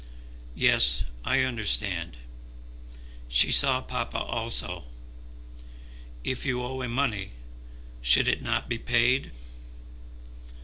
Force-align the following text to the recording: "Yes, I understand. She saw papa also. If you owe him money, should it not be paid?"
"Yes, 0.55 1.05
I 1.23 1.41
understand. 1.41 2.17
She 3.27 3.51
saw 3.51 3.81
papa 3.81 4.17
also. 4.17 4.85
If 6.23 6.43
you 6.43 6.63
owe 6.63 6.81
him 6.81 6.89
money, 6.91 7.33
should 8.01 8.27
it 8.27 8.41
not 8.41 8.67
be 8.67 8.79
paid?" 8.79 9.29